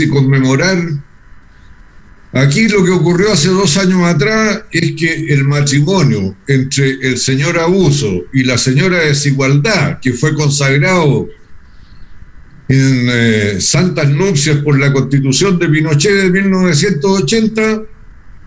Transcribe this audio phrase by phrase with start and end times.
[0.00, 0.78] y conmemorar.
[2.32, 7.58] Aquí lo que ocurrió hace dos años atrás es que el matrimonio entre el señor
[7.58, 11.28] Abuso y la señora Desigualdad, que fue consagrado
[12.68, 17.82] en eh, santas nupcias por la constitución de Pinochet de 1980,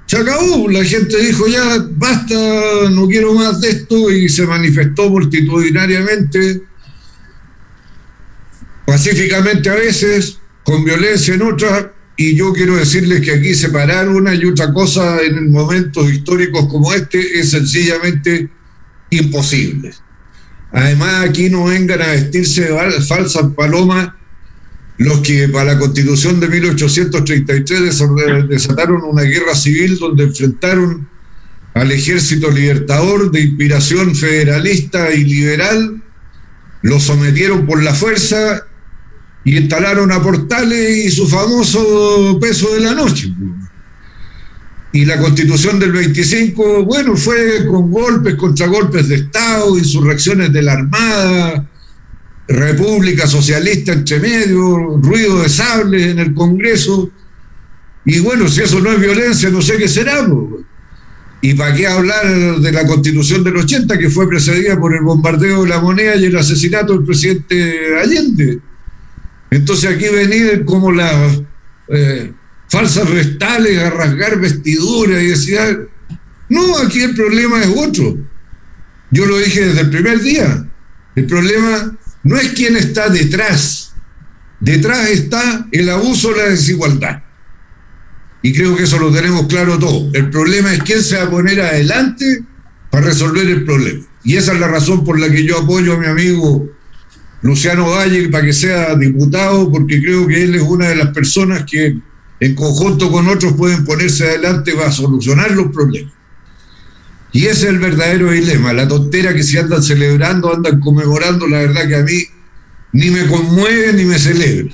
[0.08, 0.70] se acabó.
[0.70, 6.64] La gente dijo ya, basta, no quiero más de esto y se manifestó multitudinariamente,
[8.86, 11.88] pacíficamente a veces, con violencia en otras.
[12.18, 16.94] Y yo quiero decirles que aquí separar una y otra cosa en momentos históricos como
[16.94, 18.50] este es sencillamente
[19.12, 19.94] imposible.
[20.74, 24.10] Además, aquí no vengan a vestirse de falsas palomas
[24.98, 28.02] los que para la constitución de 1833
[28.50, 31.08] desataron una guerra civil donde enfrentaron
[31.76, 36.04] al ejército libertador de inspiración federalista y liberal,
[36.82, 38.67] lo sometieron por la fuerza
[39.48, 43.34] y instalaron a Portales y su famoso peso de la noche.
[44.92, 50.74] Y la constitución del 25, bueno, fue con golpes, contragolpes de Estado, insurrecciones de la
[50.74, 51.66] Armada,
[52.50, 57.10] República Socialista entre medio, ruido de sables en el Congreso.
[58.04, 60.28] Y bueno, si eso no es violencia, no sé qué será.
[61.40, 65.64] ¿Y para qué hablar de la constitución del 80 que fue precedida por el bombardeo
[65.64, 68.60] de la moneda y el asesinato del presidente Allende?
[69.50, 71.42] Entonces aquí venir como las
[71.90, 72.34] eh,
[72.68, 75.78] falsas restales a rasgar vestiduras y decir, ah,
[76.50, 78.18] no, aquí el problema es otro.
[79.12, 80.68] Yo lo dije desde el primer día.
[81.16, 83.94] El problema no es quién está detrás.
[84.60, 87.24] Detrás está el abuso la desigualdad.
[88.42, 90.10] Y creo que eso lo tenemos claro todo.
[90.14, 92.44] El problema es quién se va a poner adelante
[92.92, 94.06] para resolver el problema.
[94.24, 96.70] Y esa es la razón por la que yo apoyo a mi amigo
[97.42, 101.64] Luciano Valle para que sea diputado, porque creo que él es una de las personas
[101.70, 101.98] que
[102.40, 106.14] en conjunto con otros pueden ponerse adelante para solucionar los problemas.
[107.32, 111.60] Y ese es el verdadero dilema, la tontera que se andan celebrando, andan conmemorando, la
[111.60, 112.24] verdad que a mí
[112.94, 114.74] ni me conmueve ni me celebra.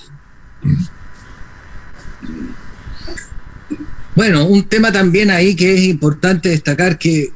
[4.15, 7.33] Bueno, un tema también ahí que es importante destacar que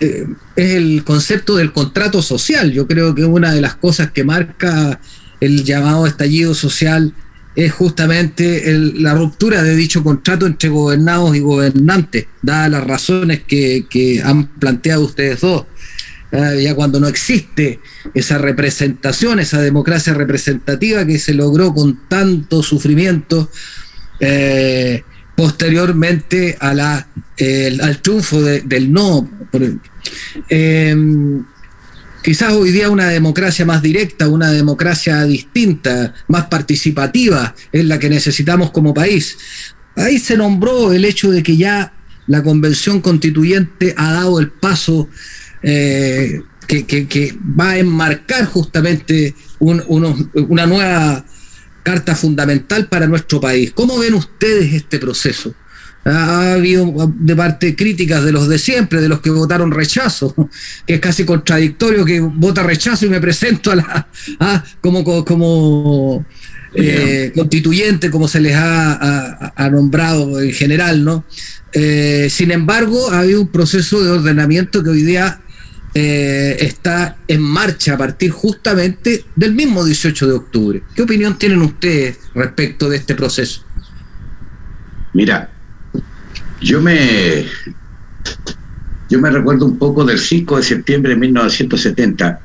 [0.00, 2.72] eh, es el concepto del contrato social.
[2.72, 5.00] Yo creo que una de las cosas que marca
[5.40, 7.14] el llamado estallido social
[7.56, 8.64] es justamente
[8.96, 15.04] la ruptura de dicho contrato entre gobernados y gobernantes, dadas las razones que, han planteado
[15.04, 15.66] ustedes dos.
[16.32, 17.78] Ah, ya cuando no existe
[18.12, 23.48] esa representación, esa democracia representativa que se logró con tanto sufrimiento
[24.18, 25.04] eh,
[25.36, 27.08] posteriormente a la,
[27.82, 29.28] al triunfo del no.
[30.48, 30.96] Eh,
[32.22, 38.08] quizás hoy día una democracia más directa, una democracia distinta, más participativa, es la que
[38.08, 39.36] necesitamos como país.
[39.96, 41.92] Ahí se nombró el hecho de que ya
[42.26, 45.08] la convención constituyente ha dado el paso
[45.62, 51.24] eh, que, va a enmarcar justamente una nueva
[51.84, 53.70] carta fundamental para nuestro país.
[53.72, 55.54] ¿Cómo ven ustedes este proceso?
[56.04, 60.34] ha habido de parte críticas de los de siempre, de los que votaron rechazo,
[60.86, 64.08] que es casi contradictorio que vota rechazo y me presento a la,
[64.80, 66.26] como, como
[66.74, 71.24] eh, constituyente, como se les ha, nombrado en general, ¿no?
[71.72, 75.40] Eh, sin embargo, ha habido un proceso de ordenamiento que hoy día
[75.96, 80.82] eh, está en marcha a partir justamente del mismo 18 de octubre.
[80.94, 83.64] ¿Qué opinión tienen ustedes respecto de este proceso?
[85.12, 85.48] Mira,
[86.60, 87.46] yo me,
[89.08, 92.40] yo me recuerdo un poco del 5 de septiembre de 1970,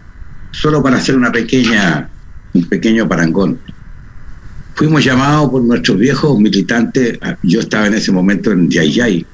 [0.52, 2.08] solo para hacer una pequeña,
[2.54, 3.58] un pequeño parangón.
[4.76, 9.26] Fuimos llamados por nuestros viejos militantes, yo estaba en ese momento en Yayay,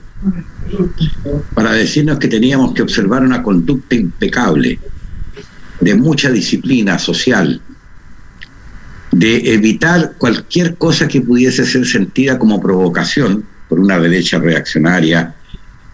[1.53, 4.79] para decirnos que teníamos que observar una conducta impecable,
[5.79, 7.61] de mucha disciplina social,
[9.11, 15.35] de evitar cualquier cosa que pudiese ser sentida como provocación por una derecha reaccionaria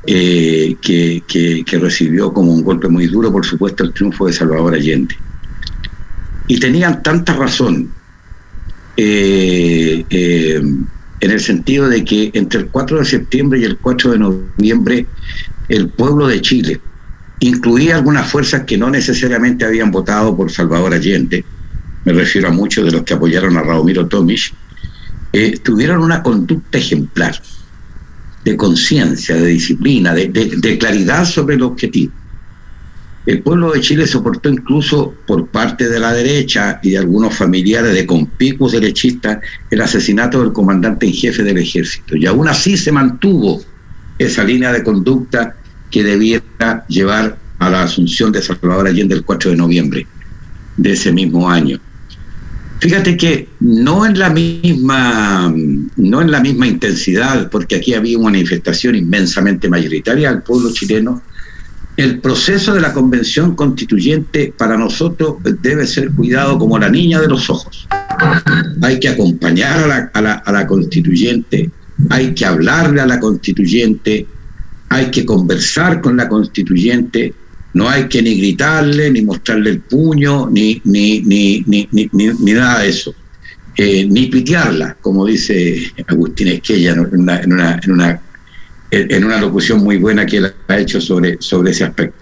[0.06, 5.16] eh, que, recibió como un golpe muy duro, por supuesto, el triunfo de Salvador Allende.
[6.48, 7.92] Y tenían tanta razón
[8.98, 10.62] eh, eh,
[11.22, 15.06] en el sentido de que entre el 4 de septiembre y el 4 de noviembre
[15.70, 16.82] el pueblo de Chile,
[17.40, 21.46] incluía algunas fuerzas que no necesariamente habían votado por Salvador Allende,
[22.04, 24.54] me refiero a muchos de los que apoyaron a Radomiro Tomic,
[25.64, 27.42] tuvieron una conducta ejemplar
[28.44, 32.12] de conciencia, de disciplina, de, claridad sobre el objetivo.
[33.26, 37.94] El pueblo de Chile soportó incluso por parte de la derecha y de algunos familiares
[37.94, 39.40] de conspicuos derechistas
[39.70, 42.16] el asesinato del comandante en jefe del ejército.
[42.16, 43.62] Y aún así se mantuvo
[44.18, 45.56] esa línea de conducta
[45.92, 50.08] que debiera llevar a la asunción de Salvador Allende el 4 de noviembre
[50.78, 51.80] de ese mismo año.
[52.80, 55.54] Fíjate que no en la misma,
[55.98, 61.22] no en la misma intensidad, porque aquí había una manifestación inmensamente mayoritaria del pueblo chileno,
[61.98, 67.28] el proceso de la convención constituyente para nosotros debe ser cuidado como la niña de
[67.28, 67.88] los ojos.
[68.82, 71.70] Hay que acompañar a la, a la, a la constituyente,
[72.10, 74.26] hay que hablarle a la constituyente,
[74.90, 77.34] hay que conversar con la constituyente,
[77.74, 82.90] no hay que ni gritarle, ni mostrarle el puño, ni, ni, ni, ni, nada de
[82.90, 83.14] eso.
[83.78, 88.22] Eh, ni pitearla, como dice Agustín Esquella en una, en una, en una,
[88.92, 92.18] en una locución muy buena que él ha hecho sobre, sobre ese aspecto.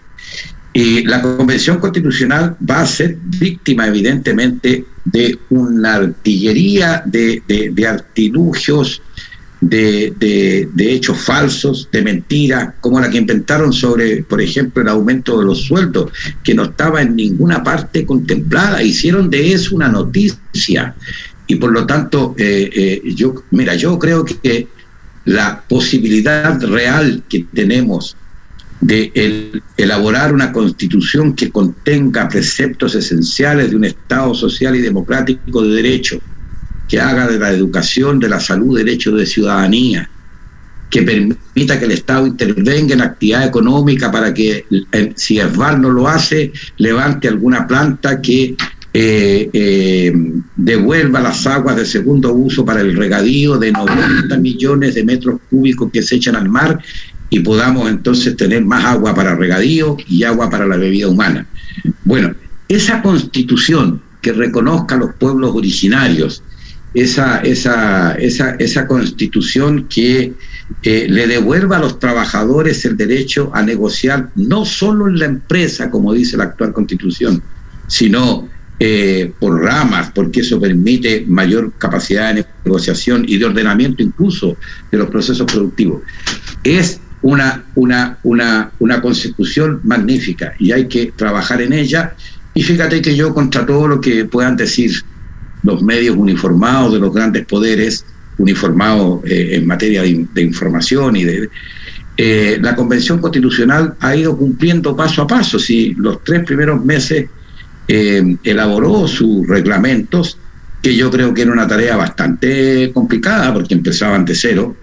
[0.72, 7.88] Y la Convención Constitucional va a ser víctima, evidentemente, de una artillería de, de, de
[7.88, 9.02] artilugios,
[9.62, 15.46] de, hechos falsos, de mentiras, como la que inventaron sobre, por ejemplo, el aumento de
[15.46, 16.12] los sueldos,
[16.44, 18.82] que no estaba en ninguna parte contemplada.
[18.82, 20.96] Hicieron de eso una noticia.
[21.48, 24.68] Y por lo tanto, eh, eh, yo, mira, yo creo que
[25.26, 28.16] la posibilidad real que tenemos
[28.82, 35.76] de elaborar una constitución que contenga preceptos esenciales de un Estado social y democrático de
[35.76, 36.22] derecho,
[36.88, 40.10] que haga de la educación, de la salud, derecho de ciudadanía,
[40.90, 45.92] que permita que el Estado intervenga en actividad económica para que, eh, si ESVAL no
[45.92, 48.56] lo hace, levante alguna planta que
[48.92, 50.12] eh, eh,
[50.56, 55.92] devuelva las aguas de segundo uso para el regadío de 90 millones de metros cúbicos
[55.92, 56.82] que se echan al mar
[57.30, 61.46] y podamos entonces tener más agua para regadío y agua para la bebida humana.
[62.04, 62.34] Bueno,
[62.68, 66.44] esa constitución que reconozca a los pueblos originarios,
[66.94, 70.34] esa, esa, esa, esa constitución que
[70.84, 75.92] eh, le devuelva a los trabajadores el derecho a negociar no solo en la empresa,
[75.92, 77.44] como dice la actual constitución,
[77.88, 78.50] sino
[78.80, 84.58] eh, por ramas, porque eso permite mayor capacidad de negociación y de ordenamiento incluso
[84.92, 86.02] de los procesos productivos.
[86.64, 92.16] Es una, una, una, una constitución magnífica y hay que trabajar en ella.
[92.54, 94.92] Y fíjate que yo contra todo lo que puedan decir
[95.64, 98.06] los medios uniformados de los grandes poderes,
[98.38, 101.50] uniformados eh, en materia de, información y de...
[102.22, 105.58] Eh, la Convención Constitucional ha ido cumpliendo paso a paso.
[105.58, 107.30] Si los tres primeros meses
[107.88, 110.38] eh, elaboró sus reglamentos,
[110.82, 114.76] que yo creo que era una tarea bastante complicada porque empezaban de cero.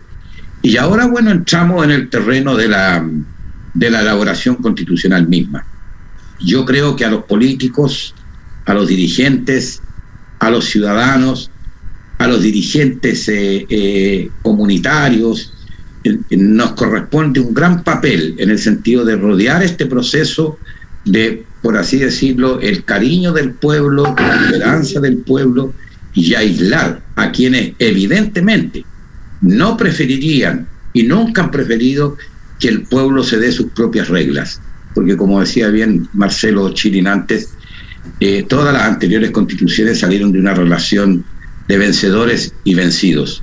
[0.67, 3.09] Y ahora, bueno, entramos en el terreno de la,
[3.73, 5.65] de la elaboración constitucional misma.
[6.41, 8.13] Yo creo que a los políticos,
[8.65, 9.81] a los dirigentes,
[10.41, 11.53] a los ciudadanos,
[12.19, 15.55] a los dirigentes eh, eh, comunitarios,
[16.31, 20.59] nos corresponde un gran papel en el sentido de rodear este proceso
[21.05, 25.73] de, por así decirlo, el cariño del pueblo, la esperanza del pueblo
[26.13, 28.85] y aislar a quienes evidentemente
[29.41, 32.17] no preferirían y nunca han preferido
[32.59, 34.61] que el pueblo se dé sus propias reglas.
[34.95, 37.51] Porque como decía bien Marcelo Chirin antes,
[38.21, 41.25] eh, todas las anteriores constituciones salieron de una relación
[41.69, 43.43] de vencedores y vencidos.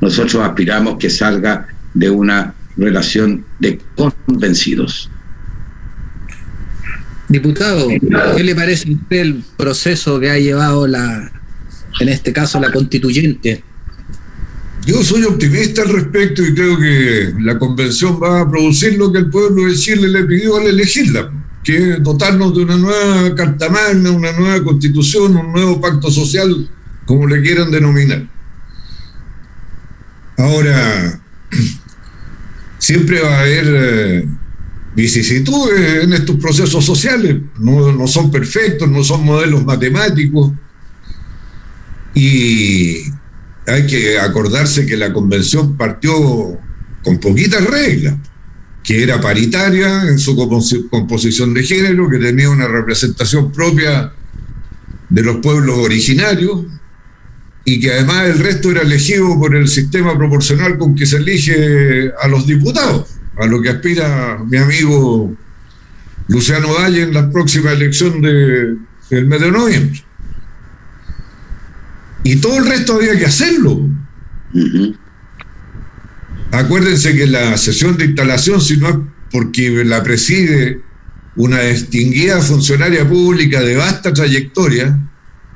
[0.00, 5.10] Nosotros aspiramos que salga de una relación de convencidos.
[7.28, 7.88] Diputado,
[8.36, 11.30] ¿qué le parece a usted el proceso que ha llevado la,
[12.00, 13.62] en este caso, la constituyente?
[14.90, 19.18] Yo soy optimista al respecto y creo que la convención va a producir lo que
[19.18, 21.30] el pueblo de Chile le pidió al elegirla
[21.62, 26.68] que dotarnos de una nueva Carta Magna, una nueva constitución, un nuevo pacto social,
[27.06, 28.26] como le quieran denominar.
[30.36, 31.20] Ahora,
[32.78, 34.28] siempre va a haber eh,
[34.96, 40.50] vicisitudes en estos procesos sociales, no, no son perfectos, no son modelos matemáticos,
[42.12, 43.19] y
[43.70, 46.12] hay que acordarse que la convención partió
[47.02, 48.16] con poquitas reglas
[48.82, 50.34] que era paritaria en su
[50.90, 54.12] composición de género, que tenía una representación propia
[55.08, 56.64] de los pueblos originarios
[57.64, 62.10] y que además el resto era elegido por el sistema proporcional con que se elige
[62.20, 65.36] a los diputados, a lo que aspira mi amigo
[66.28, 68.76] Luciano Valle en la próxima elección de,
[69.10, 70.04] del mes de noviembre.
[72.22, 73.88] Y todo el resto había que hacerlo.
[76.52, 78.96] Acuérdense que la sesión de instalación, si no es
[79.30, 80.80] porque la preside
[81.36, 84.98] una distinguida funcionaria pública de vasta trayectoria,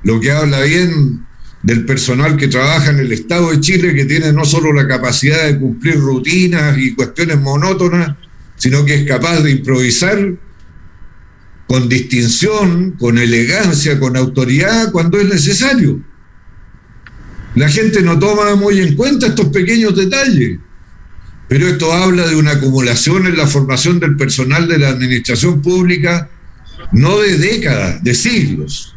[0.05, 1.27] lo que habla bien
[1.63, 5.47] del personal que trabaja en el Estado de Chile, que tiene no solo la capacidad
[5.47, 8.17] de cumplir rutinas y cuestiones monótonas,
[8.57, 10.35] sino que es capaz de improvisar
[11.67, 16.01] con distinción, con elegancia, con autoridad cuando es necesario.
[17.55, 20.59] La gente no toma muy en cuenta estos pequeños detalles,
[21.49, 26.29] pero esto habla de una acumulación en la formación del personal de la administración pública,
[26.93, 28.97] no de décadas, de siglos.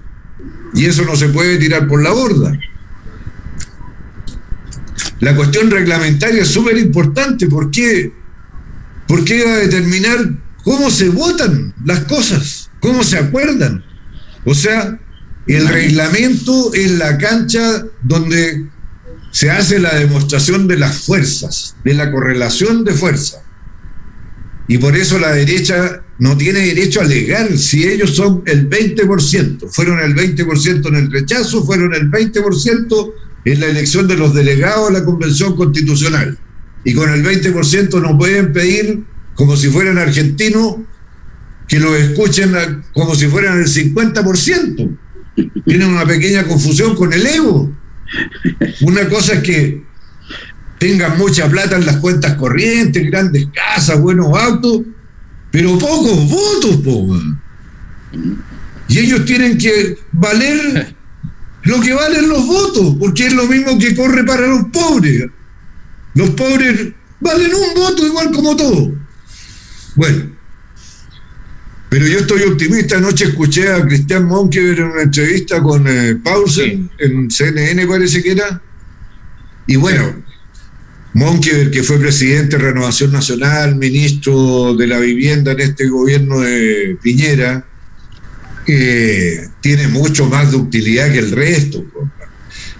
[0.73, 2.57] Y eso no se puede tirar por la borda.
[5.19, 7.47] La cuestión reglamentaria es súper importante.
[7.47, 8.11] ¿Por qué?
[9.07, 10.17] Porque va a determinar
[10.63, 13.83] cómo se votan las cosas, cómo se acuerdan.
[14.45, 14.99] O sea,
[15.47, 18.65] el reglamento es la cancha donde
[19.31, 23.43] se hace la demostración de las fuerzas, de la correlación de fuerza.
[24.67, 29.69] Y por eso la derecha no tiene derecho a alegar si ellos son el 20%.
[29.69, 33.13] Fueron el 20% en el rechazo, fueron el 20%
[33.45, 36.37] en la elección de los delegados a la Convención Constitucional.
[36.83, 39.03] Y con el 20% no pueden pedir,
[39.35, 40.77] como si fueran argentinos,
[41.67, 42.53] que lo escuchen
[42.93, 44.97] como si fueran el 50%.
[45.65, 47.72] Tienen una pequeña confusión con el ego.
[48.82, 49.84] Una cosa es que
[50.79, 54.82] tengan mucha plata en las cuentas corrientes, grandes casas, buenos autos,
[55.51, 57.20] pero pocos votos, po.
[58.88, 60.96] Y ellos tienen que valer
[61.63, 65.25] lo que valen los votos, porque es lo mismo que corre para los pobres.
[66.13, 68.89] Los pobres valen un voto igual como todos.
[69.96, 70.37] Bueno,
[71.89, 72.98] pero yo estoy optimista.
[72.98, 78.32] Anoche escuché a Cristian Monkever en una entrevista con eh, Paulsen en CNN, parece que
[78.32, 78.62] era.
[79.67, 80.24] Y bueno,
[81.13, 86.98] Monkever, que fue presidente de Renovación Nacional, ministro de la Vivienda en este gobierno de
[87.01, 87.65] Piñera,
[88.67, 91.86] eh, tiene mucho más de utilidad que el resto.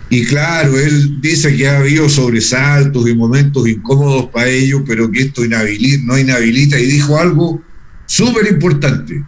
[0.10, 5.22] Y claro, él dice que ha habido sobresaltos y momentos incómodos para ellos, pero que
[5.22, 6.80] esto inhabilita, no inhabilita.
[6.80, 7.62] Y dijo algo
[8.08, 9.24] súper importante.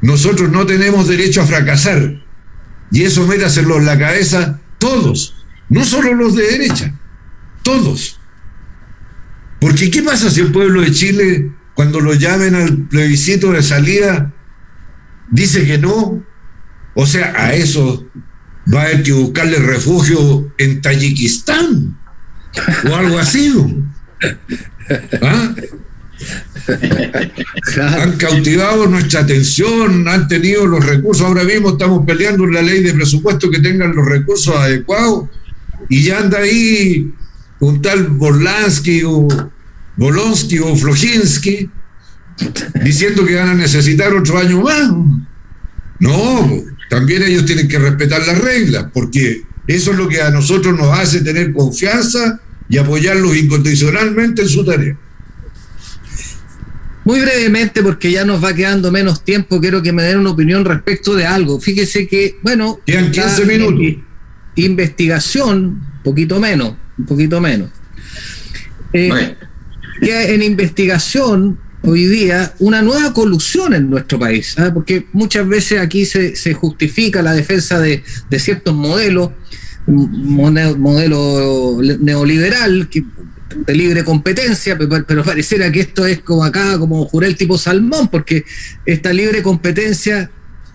[0.00, 2.22] Nosotros no tenemos derecho a fracasar.
[2.92, 5.34] Y eso métaselo en la cabeza todos,
[5.68, 6.94] no solo los de derecha,
[7.62, 8.20] todos.
[9.60, 14.32] Porque ¿qué pasa si el pueblo de Chile, cuando lo llamen al plebiscito de salida,
[15.30, 16.22] dice que no?
[16.94, 18.06] O sea, a eso
[18.72, 21.98] va a haber que buscarle refugio en Tayikistán
[22.90, 23.52] o algo así.
[25.22, 25.54] ¿Ah?
[27.80, 31.26] Han cautivado nuestra atención, han tenido los recursos.
[31.26, 35.28] Ahora mismo estamos peleando en la ley de presupuesto que tengan los recursos adecuados
[35.88, 37.12] y ya anda ahí
[37.60, 39.28] un tal Borlansky o
[39.96, 41.70] Bolonsky o Flojinski
[42.82, 44.90] diciendo que van a necesitar otro año más.
[46.00, 50.76] No, también ellos tienen que respetar las reglas, porque eso es lo que a nosotros
[50.76, 54.96] nos hace tener confianza y apoyarlos incondicionalmente en su tarea.
[57.04, 60.64] Muy brevemente, porque ya nos va quedando menos tiempo, quiero que me den una opinión
[60.64, 61.60] respecto de algo.
[61.60, 62.80] Fíjese que, bueno.
[62.86, 64.02] Quedan 15 minutos.
[64.56, 67.70] Investigación, poquito menos, un poquito menos.
[68.92, 69.36] Eh,
[70.00, 74.70] en investigación hoy día una nueva colusión en nuestro país, ¿ah?
[74.72, 79.30] porque muchas veces aquí se, se justifica la defensa de, de ciertos modelos,
[79.86, 83.04] modelo neoliberal, que
[83.54, 88.44] de libre competencia, pero, pareciera que esto es como acá, como jurel tipo salmón, porque
[88.86, 90.30] esta libre competencia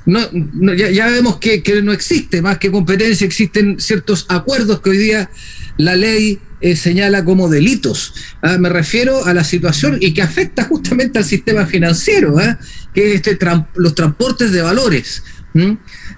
[0.06, 5.30] no, ya, vemos que, no existe, más que competencia, existen ciertos acuerdos que hoy día
[5.78, 8.14] la ley eh, señala como delitos.
[8.42, 12.58] Ah, me refiero a la situación y que afecta justamente al sistema financiero, ¿ah?
[12.94, 13.38] que es este
[13.76, 15.24] los transportes de valores.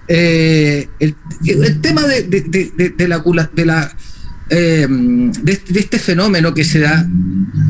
[0.08, 1.14] Eh, el,
[1.80, 3.96] tema de, de la, de la
[4.54, 7.08] eh, de, este fenómeno que se da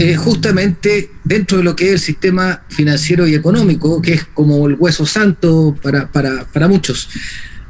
[0.00, 4.66] eh, justamente dentro de lo que es el sistema financiero y económico, que es como
[4.66, 7.08] el hueso santo para, para, muchos.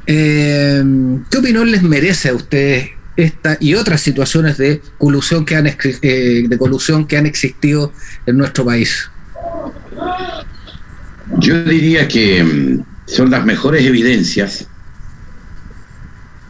[0.07, 0.83] Eh,
[1.29, 6.57] ¿Qué opinión les merece a ustedes esta y otras situaciones de colusión que han, de
[6.57, 7.93] colusión que han existido
[8.25, 9.11] en nuestro país?
[11.37, 14.67] Yo diría que mm, son las mejores evidencias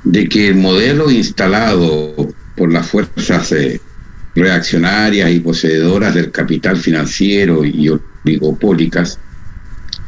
[0.05, 3.81] de que el modelo instalado por las fuerzas eh,
[4.35, 9.19] reaccionarias y poseedoras del capital financiero y oligopólicas,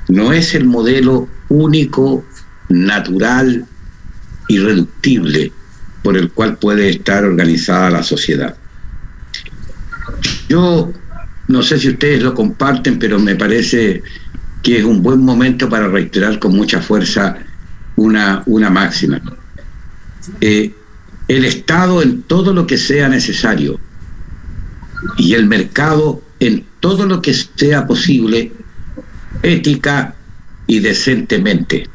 [0.07, 2.25] no es el modelo único,
[2.69, 3.65] natural,
[4.47, 5.51] irreductible
[6.03, 8.55] por el cual puede estar organizada la sociedad.
[10.47, 10.93] Yo
[11.47, 14.03] no sé si ustedes lo comparten, pero me parece
[14.61, 17.37] que es un buen momento para reiterar con mucha fuerza
[17.95, 19.21] una, una máxima.
[20.41, 20.73] Eh,
[21.27, 23.79] el Estado en todo lo que sea necesario
[25.17, 28.51] y el mercado en todo lo que sea posible,
[29.41, 30.15] ética
[30.67, 31.87] y decentemente.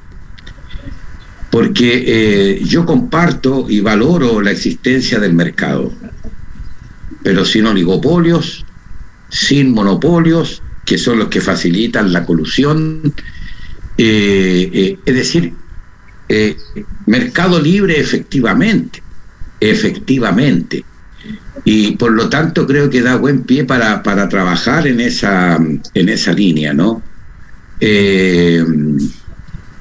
[1.51, 5.93] Porque eh, yo comparto y valoro la existencia del mercado,
[7.23, 8.65] pero sin oligopolios,
[9.29, 13.15] sin monopolios, que son los que facilitan la colusión.
[13.99, 15.53] Eh, es decir,
[16.29, 16.57] eh,
[17.07, 19.03] mercado libre efectivamente,
[19.61, 20.85] efectivamente.
[21.65, 25.57] Y por lo tanto creo que da buen pie para, para trabajar en esa,
[25.95, 27.03] en esa línea, ¿no?
[27.79, 28.65] Eh,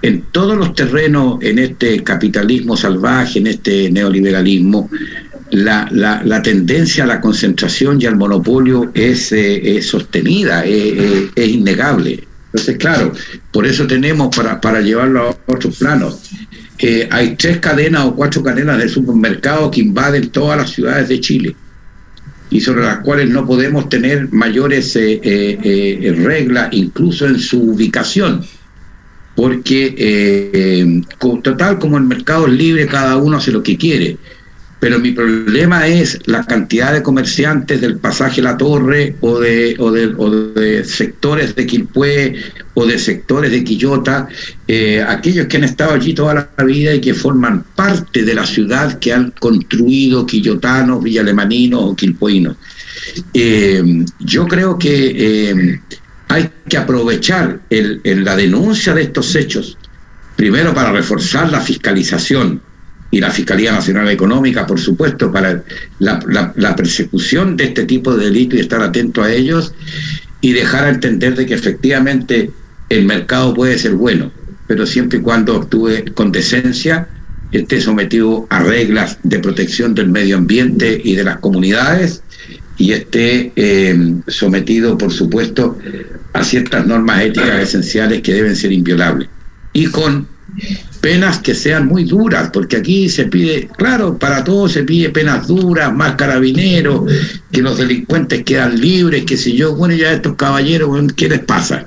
[0.01, 4.89] en todos los terrenos, en este capitalismo salvaje, en este neoliberalismo,
[5.51, 12.23] la, la, tendencia a la concentración y al monopolio es, eh, sostenida, es innegable.
[12.45, 13.13] Entonces, claro,
[13.51, 16.19] por eso tenemos, para, para llevarlo a otros planos,
[16.81, 21.19] eh, hay tres cadenas o cuatro cadenas de supermercados que invaden todas las ciudades de
[21.19, 21.55] Chile
[22.49, 28.43] y sobre las cuales no podemos tener mayores eh, eh, reglas, incluso en su ubicación,
[29.35, 34.17] porque total como el mercado es libre, cada uno hace lo que quiere
[34.79, 41.53] pero mi problema es la cantidad de comerciantes del pasaje La Torre o de, sectores
[41.55, 42.35] de Quilpué
[42.75, 44.29] o de sectores de Quillota,
[44.67, 48.45] eh, aquellos que han estado allí toda la vida y que forman parte de la
[48.45, 52.55] ciudad que han construido quillotanos, villalemaninos o quilpuinos.
[53.33, 55.81] Eh, yo creo que eh,
[56.29, 59.77] hay que aprovechar la denuncia de estos hechos,
[60.37, 62.61] primero para reforzar la fiscalización,
[63.11, 65.63] y la Fiscalía Nacional Económica, por supuesto, para
[65.99, 69.73] la, persecución de este tipo de delitos y estar atento a ellos
[70.41, 72.51] y dejar a entender de que efectivamente
[72.89, 74.31] el mercado puede ser bueno,
[74.67, 77.07] pero siempre y cuando actúe con decencia,
[77.51, 82.21] esté sometido a reglas de protección del medio ambiente y de las comunidades
[82.77, 85.77] y esté eh, sometido, por supuesto,
[86.33, 89.27] a ciertas normas éticas esenciales que deben ser inviolables.
[89.73, 90.27] Y con
[91.01, 95.47] penas que sean muy duras, porque aquí se pide, claro, para todos se pide penas
[95.47, 97.11] duras, más carabineros,
[97.51, 101.85] que los delincuentes quedan libres, que si yo, bueno, ya estos caballeros, ¿qué les pasa?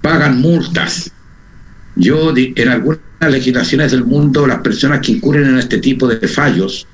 [0.00, 1.10] Pagan multas.
[1.96, 6.86] Yo, en algunas legislaciones del mundo, las personas que incurren en este tipo de fallos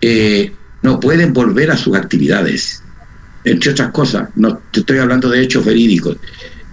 [0.00, 2.82] eh, no pueden volver a sus actividades,
[3.44, 4.28] entre otras cosas.
[4.36, 6.16] No te estoy hablando de hechos verídicos.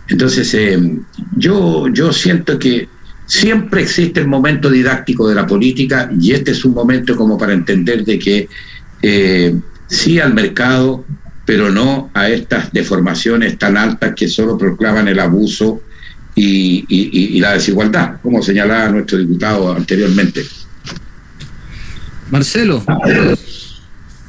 [0.09, 0.99] Entonces, eh,
[1.35, 2.87] yo, yo siento que
[3.27, 7.51] Siempre existe el momento didáctico de la política y este es un momento como para
[7.51, 8.47] entender de que
[9.01, 9.53] eh,
[9.85, 11.03] sí al mercado,
[11.45, 15.81] pero no a estas deformaciones tan altas que solo proclaman el abuso
[16.35, 20.45] y, la desigualdad, como señalaba nuestro diputado anteriormente.
[22.31, 22.81] Marcelo.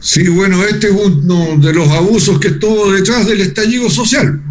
[0.00, 4.42] Sí, bueno, este es uno de los abusos que estuvo detrás del estallido social,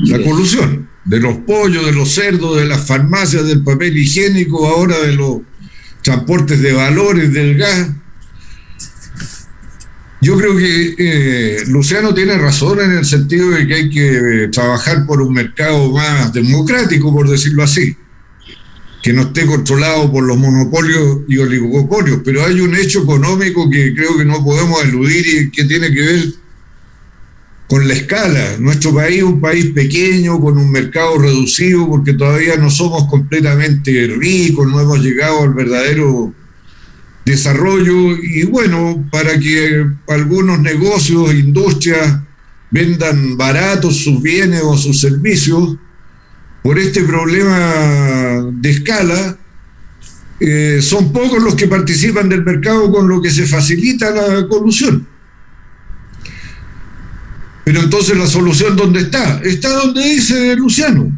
[0.00, 4.96] la colusión de los pollos, de los cerdos, de las farmacias, del papel higiénico, ahora
[5.00, 5.38] de los
[6.02, 7.88] transportes de valores, del gas.
[10.20, 15.04] Yo creo que eh, Luciano tiene razón en el sentido de que hay que trabajar
[15.04, 17.96] por un mercado más democrático, por decirlo así,
[19.02, 23.94] que no esté controlado por los monopolios y oligopolios, pero hay un hecho económico que
[23.94, 26.24] creo que no podemos eludir y que tiene que ver
[27.70, 28.56] con la escala.
[28.58, 34.08] Nuestro país es un país pequeño, con un mercado reducido, porque todavía no somos completamente
[34.18, 36.34] ricos, no hemos llegado al verdadero
[37.24, 38.16] desarrollo.
[38.16, 42.18] Y bueno, para que algunos negocios, industrias,
[42.72, 45.76] vendan baratos sus bienes o sus servicios,
[46.64, 49.38] por este problema de escala,
[50.40, 55.06] eh, son pocos los que participan del mercado con lo que se facilita la colusión.
[57.70, 59.40] Pero entonces la solución, ¿dónde está?
[59.44, 61.08] Está donde dice Luciano,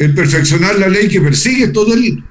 [0.00, 2.24] en perfeccionar la ley que persigue estos delitos.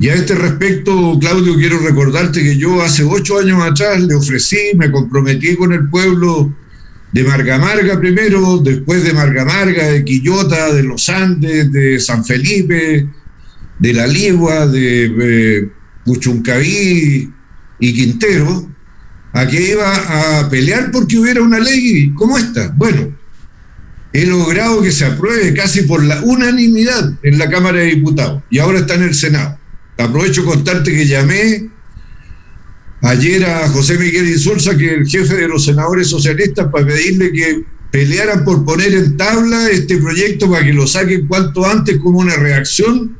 [0.00, 4.56] Y a este respecto, Claudio, quiero recordarte que yo hace ocho años atrás le ofrecí,
[4.74, 6.52] me comprometí con el pueblo
[7.12, 13.06] de Margamarga primero, después de Margamarga, de Quillota, de los Andes, de San Felipe,
[13.78, 15.70] de La Ligua, de
[16.04, 17.32] Puchuncaví
[17.78, 18.68] y Quintero,
[19.32, 22.72] a que iba a pelear porque hubiera una ley como esta.
[22.76, 23.16] Bueno,
[24.12, 28.58] he logrado que se apruebe casi por la unanimidad en la Cámara de Diputados y
[28.58, 29.58] ahora está en el Senado.
[29.98, 31.68] Aprovecho contarte que llamé
[33.02, 37.32] ayer a José Miguel Insulza, que es el jefe de los senadores socialistas, para pedirle
[37.32, 42.20] que pelearan por poner en tabla este proyecto para que lo saquen cuanto antes como
[42.20, 43.16] una reacción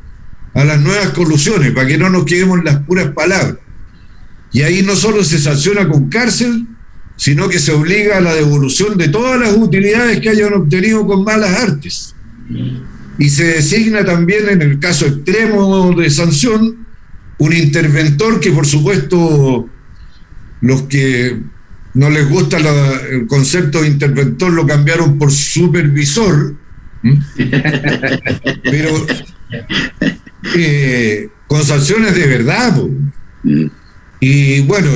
[0.55, 3.57] a las nuevas colusiones, para que no nos quedemos las puras palabras.
[4.53, 6.67] Y ahí no solo se sanciona con cárcel,
[7.17, 11.23] sino que se obliga a la devolución de todas las utilidades que hayan obtenido con
[11.23, 12.15] malas artes.
[13.19, 16.87] Y se designa también, en el caso extremo de sanción,
[17.39, 19.69] un interventor que por supuesto
[20.61, 21.41] los que
[21.95, 22.59] no les gusta
[23.11, 26.55] el concepto de interventor lo cambiaron por supervisor,
[28.63, 29.07] pero
[30.57, 32.81] eh, con sanciones de verdad.
[34.21, 34.91] Y bueno,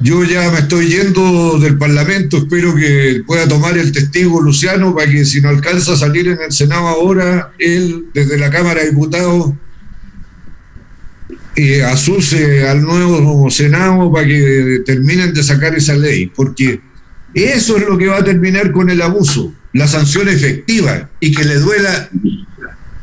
[0.00, 5.10] yo ya me estoy yendo del Parlamento, espero que pueda tomar el testigo Luciano para
[5.10, 8.90] que si no alcanza a salir en el Senado ahora, él desde la Cámara de
[8.90, 9.52] Diputados
[11.54, 16.80] eh, asuse al nuevo Senado para que terminen de sacar esa ley, porque
[17.34, 21.44] eso es lo que va a terminar con el abuso, la sanción efectiva y que
[21.44, 22.08] le duela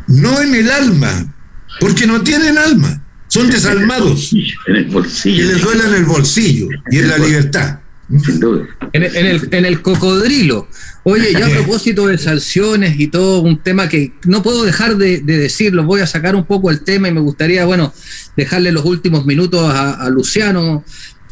[0.07, 1.33] no en el alma,
[1.79, 3.02] porque no tienen alma
[3.33, 4.31] son desalmados.
[4.67, 5.43] En el bolsillo.
[5.43, 7.79] Y les duele en el bolsillo y en la libertad.
[8.23, 8.67] Sin duda.
[8.91, 10.67] En el, en el, cocodrilo.
[11.01, 15.21] Oye, ya a propósito de sanciones y todo, un tema que no puedo dejar de,
[15.21, 17.91] decirlo, voy a sacar un poco el tema y me gustaría, bueno,
[18.37, 20.83] dejarle los últimos minutos a, Luciano,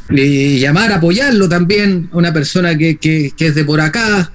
[0.09, 4.31] y llamar, apoyarlo también, una persona que, que, es de por acá,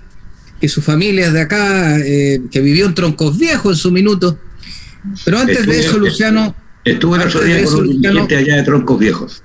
[0.60, 4.38] que su familia es de acá, eh, que vivió en Troncos Viejos en su minuto.
[5.24, 6.54] Pero antes de eso, Luciano
[6.86, 9.42] Estuve el otro día con un cliente allá de troncos viejos.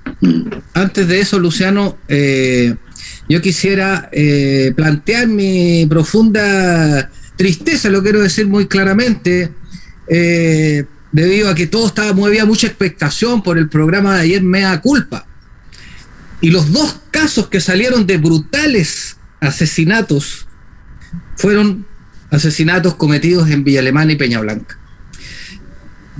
[0.74, 2.76] Antes de eso, Luciano, eh,
[3.28, 9.50] yo quisiera eh, plantear mi profunda tristeza, lo quiero decir muy claramente,
[10.06, 14.80] eh, debido a que todo estaba, había mucha expectación por el programa de ayer Mea
[14.80, 15.26] Culpa.
[16.40, 20.46] Y los dos casos que salieron de brutales asesinatos
[21.36, 21.86] fueron
[22.30, 24.78] asesinatos cometidos en Villa Alemana y Peña Blanca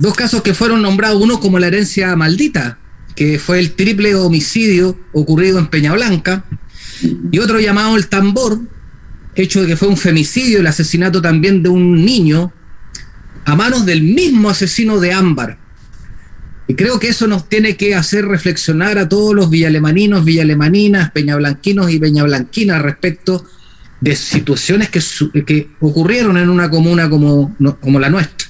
[0.03, 2.77] dos casos que fueron nombrados, uno como la herencia maldita,
[3.15, 6.43] que fue el triple homicidio ocurrido en Peña Blanca,
[7.31, 8.59] y otro llamado el tambor,
[9.33, 12.51] hecho de que fue un femicidio, el asesinato también de un niño
[13.45, 15.57] a manos del mismo asesino de Ámbar.
[16.67, 21.89] Y creo que eso nos tiene que hacer reflexionar a todos los villalemaninos, villalemaninas, peñablanquinos
[21.91, 23.45] y peñablanquinas respecto
[24.01, 25.01] de situaciones que,
[25.45, 28.42] que ocurrieron en una comuna como, como la nuestra.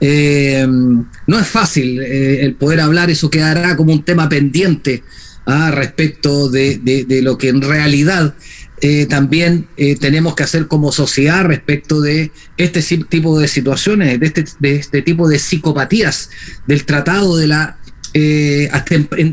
[0.00, 5.02] Eh, no es fácil eh, el poder hablar, eso quedará como un tema pendiente
[5.46, 8.34] ah, respecto de, lo que en realidad
[8.82, 9.68] eh, también
[10.00, 15.28] tenemos que hacer como sociedad respecto de este tipo de situaciones, este, de este tipo
[15.28, 16.30] de psicopatías,
[16.66, 17.78] del tratado de la
[18.18, 18.70] eh,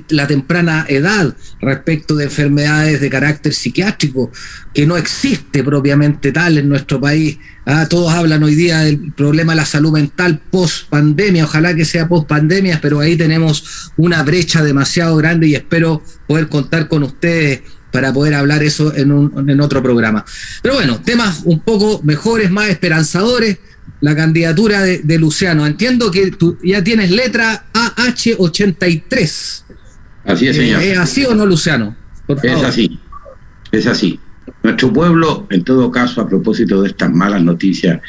[0.09, 4.29] la temprana edad respecto de enfermedades de carácter psiquiátrico,
[4.73, 7.37] que no existe propiamente tal en nuestro país.
[7.65, 11.85] Ah, todos hablan hoy día del problema de la salud mental post pandemia, ojalá que
[11.85, 17.03] sea post pandemia, pero ahí tenemos una brecha demasiado grande y espero poder contar con
[17.03, 20.25] ustedes para poder hablar eso en, un, en otro programa.
[20.61, 23.59] Pero bueno, temas un poco mejores, más esperanzadores
[24.03, 25.65] la candidatura de, Luciano.
[25.65, 29.63] Entiendo que tú ya tienes letra AH83.
[30.25, 30.83] Así es, señor.
[30.83, 31.95] ¿Es así o no, Luciano?
[32.27, 32.99] es así,
[33.71, 34.19] es así.
[34.61, 38.01] Nuestro pueblo, en todo caso, a propósito de estas malas noticias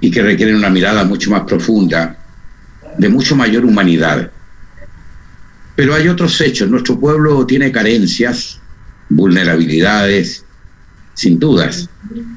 [0.00, 2.16] y que requieren una mirada mucho más profunda,
[2.96, 4.30] de mucho mayor humanidad.
[5.76, 6.70] Pero hay otros hechos.
[6.70, 8.58] Nuestro pueblo tiene carencias,
[9.10, 10.46] vulnerabilidades,
[11.12, 11.90] sin dudas.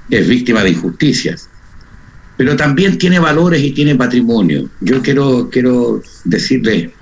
[0.09, 1.47] Es víctima de injusticias
[2.37, 4.69] pero también tiene valores y tiene patrimonio.
[4.81, 6.93] Yo quiero, quiero decirle,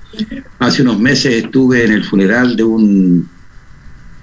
[0.59, 3.29] hace unos meses estuve en el funeral de un,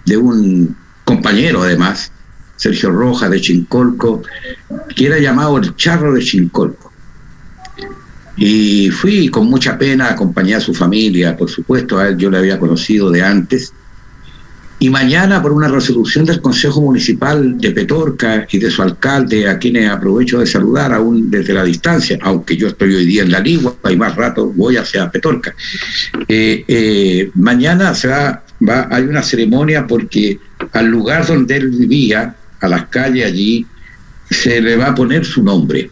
[0.05, 2.13] de un compañero además,
[2.57, 4.23] Sergio Rojas de Chincolco,
[4.95, 6.93] que era llamado el Charro de Chincolco.
[8.37, 12.39] Y fui con mucha pena, acompañé a su familia, por supuesto, a él yo le
[12.39, 13.73] había conocido de antes,
[14.81, 19.59] y mañana, por una resolución del Consejo Municipal de Petorca y de su alcalde, a
[19.59, 23.41] quienes aprovecho de saludar aún desde la distancia, aunque yo estoy hoy día en la
[23.41, 25.53] Ligua y más rato voy hacia Petorca,
[26.29, 28.45] eh, eh, mañana se va,
[28.91, 30.39] hay una ceremonia porque
[30.73, 33.67] al lugar donde él vivía, a las calles allí,
[34.31, 35.91] se le va a poner su nombre.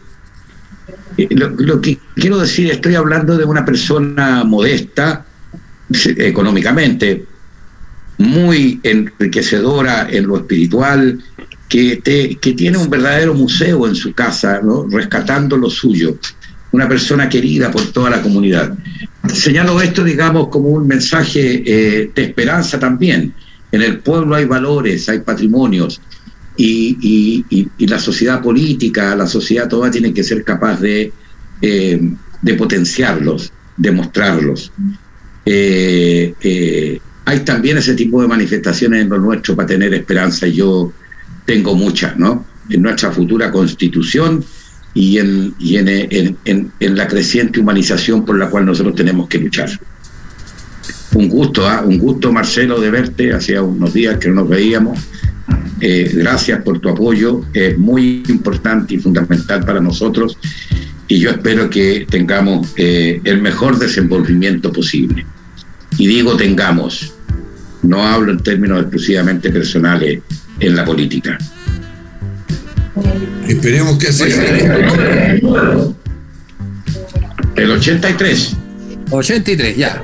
[1.17, 5.25] Eh, lo que quiero decir, estoy hablando de una persona modesta
[5.89, 7.25] económicamente,
[8.17, 11.23] muy enriquecedora en lo espiritual,
[11.69, 11.99] que,
[12.41, 14.87] que tiene un verdadero museo en su casa, ¿no?
[14.87, 16.17] rescatando lo suyo,
[16.71, 18.73] una persona querida por toda la comunidad.
[19.33, 23.33] Señalo esto, digamos, como un mensaje eh, de esperanza también.
[23.71, 25.99] En el pueblo hay valores, hay patrimonios,
[26.55, 27.45] y,
[27.79, 31.11] la sociedad política, la sociedad toda tiene que ser capaz de,
[31.61, 34.71] eh, de potenciarlos, de mostrarlos.
[35.45, 40.93] Eh, hay también ese tipo de manifestaciones en lo nuestro para tener esperanza y yo
[41.45, 42.45] tengo muchas, ¿no?
[42.69, 44.45] En nuestra futura constitución
[44.93, 49.69] y en, y en, en, la creciente humanización por la cual nosotros tenemos que luchar.
[51.15, 51.83] Un gusto, ¿ah?
[51.85, 54.97] un gusto Marcelo de verte, hacía unos días que no nos veíamos
[55.81, 60.37] eh, gracias por tu apoyo, es muy importante y fundamental para nosotros
[61.09, 65.25] y yo espero que tengamos eh, el mejor desenvolvimiento posible.
[65.97, 67.16] Y digo tengamos,
[67.83, 70.21] no hablo en términos exclusivamente personales
[70.59, 71.37] en la política.
[73.47, 75.35] Esperemos que sea.
[77.55, 78.55] El 83.
[79.09, 80.03] 83, ya.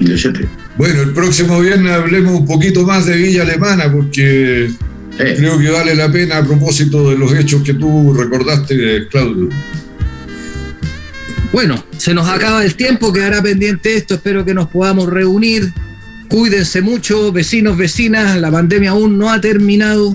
[0.00, 0.48] El 83.
[0.76, 4.70] Bueno, el próximo viernes hablemos un poquito más de Villa Alemana, porque
[5.16, 9.48] creo que vale la pena a propósito de los hechos que tú recordaste, Claudio.
[11.52, 15.72] Bueno, se nos acaba el tiempo, quedará pendiente esto, espero que nos podamos reunir.
[16.28, 20.14] Cuídense mucho, vecinos, vecinas, la pandemia aún no ha terminado.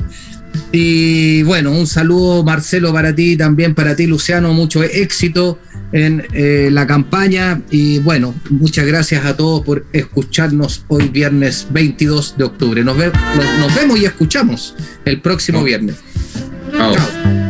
[0.71, 5.59] Y bueno, un saludo Marcelo para ti, también para ti Luciano, mucho éxito
[5.91, 12.35] en eh, la campaña y bueno, muchas gracias a todos por escucharnos hoy viernes 22
[12.37, 12.83] de octubre.
[12.83, 15.95] Nos, nos, vemos y escuchamos el próximo viernes.
[16.75, 17.42] Chao.